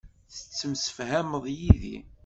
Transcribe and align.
Tettemsefhameḍ 0.33 1.45
yid-i. 1.57 1.97